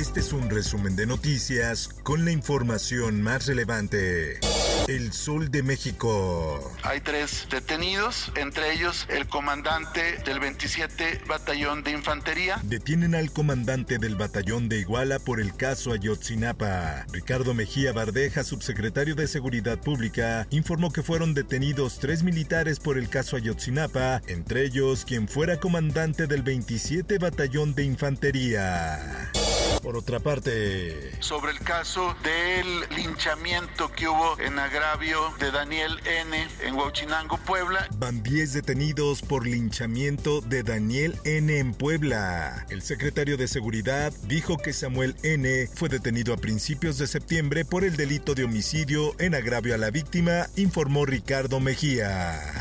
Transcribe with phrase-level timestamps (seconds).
[0.00, 4.40] Este es un resumen de noticias con la información más relevante.
[4.88, 6.72] El Sol de México.
[6.82, 12.58] Hay tres detenidos, entre ellos el comandante del 27 Batallón de Infantería.
[12.62, 17.04] Detienen al comandante del batallón de Iguala por el caso Ayotzinapa.
[17.12, 23.10] Ricardo Mejía Bardeja, subsecretario de Seguridad Pública, informó que fueron detenidos tres militares por el
[23.10, 29.30] caso Ayotzinapa, entre ellos quien fuera comandante del 27 Batallón de Infantería.
[29.82, 36.48] Por otra parte, sobre el caso del linchamiento que hubo en agravio de Daniel N.
[36.60, 37.88] en Huachinango, Puebla.
[37.96, 41.58] Van 10 detenidos por linchamiento de Daniel N.
[41.58, 42.66] en Puebla.
[42.68, 45.68] El secretario de Seguridad dijo que Samuel N.
[45.74, 49.90] fue detenido a principios de septiembre por el delito de homicidio en agravio a la
[49.90, 52.59] víctima, informó Ricardo Mejía.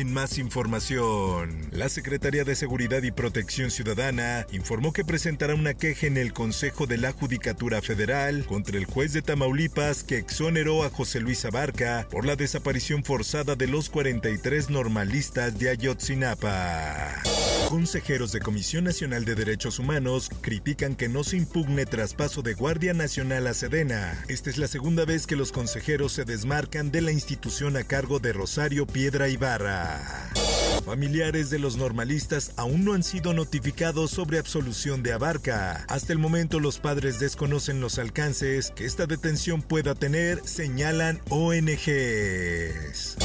[0.00, 6.06] En más información, la Secretaría de Seguridad y Protección Ciudadana informó que presentará una queja
[6.06, 10.88] en el Consejo de la Judicatura Federal contra el juez de Tamaulipas que exoneró a
[10.88, 17.20] José Luis Abarca por la desaparición forzada de los 43 normalistas de Ayotzinapa.
[17.70, 22.94] Consejeros de Comisión Nacional de Derechos Humanos critican que no se impugne traspaso de Guardia
[22.94, 24.24] Nacional a Sedena.
[24.26, 28.18] Esta es la segunda vez que los consejeros se desmarcan de la institución a cargo
[28.18, 30.00] de Rosario Piedra Ibarra.
[30.90, 35.84] Familiares de los normalistas aún no han sido notificados sobre absolución de Abarca.
[35.88, 43.16] Hasta el momento los padres desconocen los alcances que esta detención pueda tener, señalan ONGs.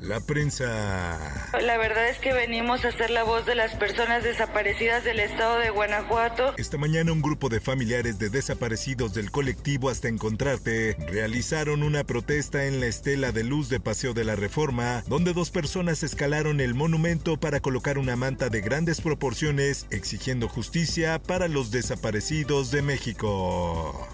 [0.00, 1.48] La prensa.
[1.60, 5.58] La verdad es que venimos a ser la voz de las personas desaparecidas del estado
[5.58, 6.54] de Guanajuato.
[6.56, 12.66] Esta mañana un grupo de familiares de desaparecidos del colectivo Hasta Encontrarte realizaron una protesta
[12.66, 16.74] en la estela de luz de Paseo de la Reforma, donde dos personas escalaron el
[16.74, 17.07] monumento
[17.40, 24.08] para colocar una manta de grandes proporciones exigiendo justicia para los desaparecidos de México.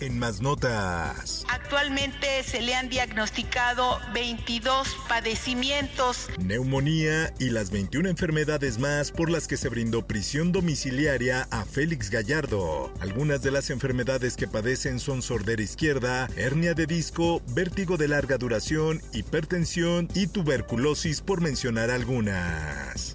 [0.00, 1.44] En más notas.
[1.48, 6.28] Actualmente se le han diagnosticado 22 padecimientos.
[6.38, 12.10] Neumonía y las 21 enfermedades más por las que se brindó prisión domiciliaria a Félix
[12.10, 12.92] Gallardo.
[13.00, 18.38] Algunas de las enfermedades que padecen son sordera izquierda, hernia de disco, vértigo de larga
[18.38, 23.07] duración, hipertensión y tuberculosis por mencionar algunas.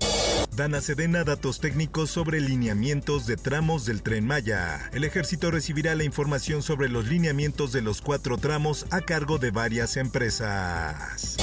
[0.56, 4.88] Dan a Sedena datos técnicos sobre lineamientos de tramos del tren Maya.
[4.94, 9.50] El ejército recibirá la información sobre los lineamientos de los cuatro tramos a cargo de
[9.50, 11.38] varias empresas.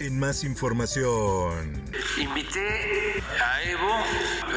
[0.00, 1.80] En más información.
[2.18, 3.94] Invité a Evo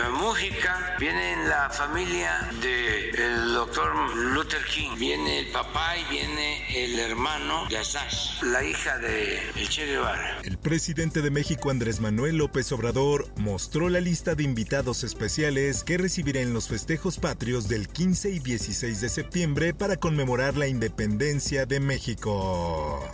[0.08, 7.66] Mújica, viene la familia del doctor Luther King, viene el papá y viene el hermano
[7.70, 10.40] de Assange, la hija de el Che Guevara.
[10.44, 15.98] El presidente de México Andrés Manuel López Obrador mostró la lista de invitados especiales que
[15.98, 21.66] recibirá en los festejos patrios del 15 y 16 de septiembre para conmemorar la independencia
[21.66, 23.12] de México.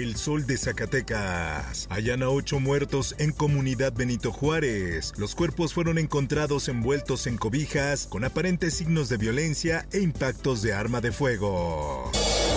[0.00, 1.86] El sol de Zacatecas.
[1.90, 5.12] Hallan a ocho muertos en comunidad Benito Juárez.
[5.18, 10.72] Los cuerpos fueron encontrados envueltos en cobijas con aparentes signos de violencia e impactos de
[10.72, 12.10] arma de fuego.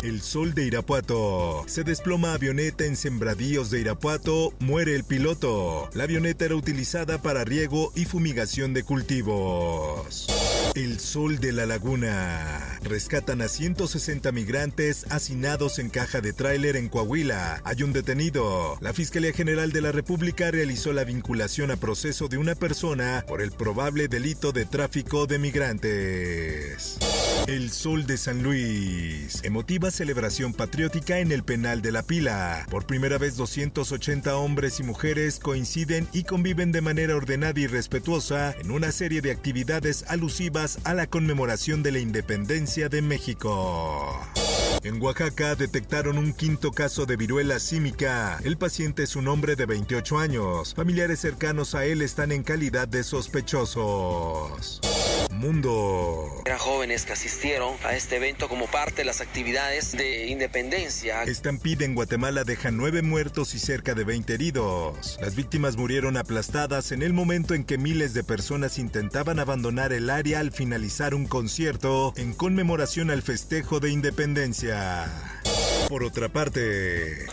[0.04, 1.66] El sol de Irapuato.
[1.68, 5.90] Se desploma avioneta en sembradíos de Irapuato, muere el piloto.
[5.94, 10.28] La avioneta era utilizada para riego y fumigación de cultivos.
[10.76, 12.63] El sol de la laguna.
[12.84, 17.62] Rescatan a 160 migrantes hacinados en caja de tráiler en Coahuila.
[17.64, 18.78] Hay un detenido.
[18.82, 23.42] La Fiscalía General de la República realizó la vinculación a proceso de una persona por
[23.42, 27.00] el probable delito de tráfico de migrantes.
[27.48, 29.42] El Sol de San Luis.
[29.44, 32.66] Emotiva celebración patriótica en el penal de la pila.
[32.70, 38.56] Por primera vez 280 hombres y mujeres coinciden y conviven de manera ordenada y respetuosa
[38.60, 44.20] en una serie de actividades alusivas a la conmemoración de la independencia de México.
[44.84, 48.40] En Oaxaca detectaron un quinto caso de viruela símica.
[48.44, 50.74] El paciente es un hombre de 28 años.
[50.74, 54.82] Familiares cercanos a él están en calidad de sospechosos.
[55.34, 56.42] Mundo.
[56.46, 61.24] Eran jóvenes que asistieron a este evento como parte de las actividades de independencia.
[61.24, 65.18] Estampida en Guatemala deja nueve muertos y cerca de 20 heridos.
[65.22, 70.10] Las víctimas murieron aplastadas en el momento en que miles de personas intentaban abandonar el
[70.10, 75.06] área al finalizar un concierto en conmemoración al festejo de independencia.
[75.94, 77.28] Por otra parte,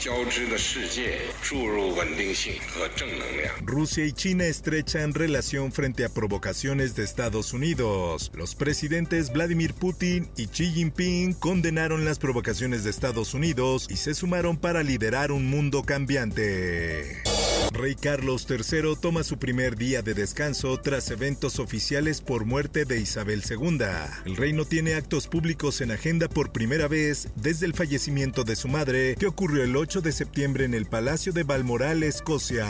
[3.63, 8.31] Rusia y China estrechan relación frente a provocaciones de Estados Unidos.
[8.35, 14.13] Los presidentes Vladimir Putin y Xi Jinping condenaron las provocaciones de Estados Unidos y se
[14.13, 17.23] sumaron para liderar un mundo cambiante.
[17.73, 23.01] Rey Carlos III toma su primer día de descanso tras eventos oficiales por muerte de
[23.01, 23.79] Isabel II.
[24.25, 28.57] El rey no tiene actos públicos en agenda por primera vez desde el fallecimiento de
[28.57, 32.67] su madre, que ocurrió el 8 de septiembre en el Palacio de Balmoral, Escocia.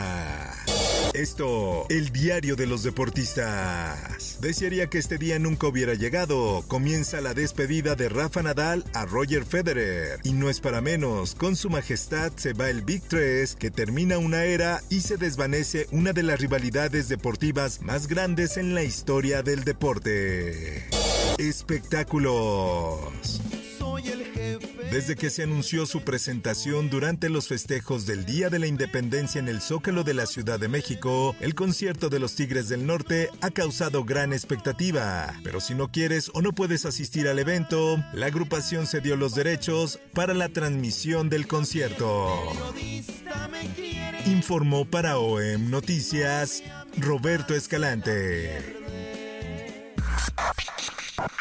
[1.13, 4.37] Esto, el diario de los deportistas.
[4.39, 6.63] Desearía que este día nunca hubiera llegado.
[6.67, 10.21] Comienza la despedida de Rafa Nadal a Roger Federer.
[10.23, 14.19] Y no es para menos, con su majestad se va el Big 3, que termina
[14.19, 19.43] una era y se desvanece una de las rivalidades deportivas más grandes en la historia
[19.43, 20.87] del deporte.
[21.37, 23.41] Espectáculos.
[24.91, 29.47] Desde que se anunció su presentación durante los festejos del Día de la Independencia en
[29.47, 33.51] el Zócalo de la Ciudad de México, el concierto de los Tigres del Norte ha
[33.51, 35.33] causado gran expectativa.
[35.45, 39.97] Pero si no quieres o no puedes asistir al evento, la agrupación cedió los derechos
[40.13, 42.27] para la transmisión del concierto.
[44.25, 46.63] Informó para OEM Noticias
[46.97, 48.80] Roberto Escalante.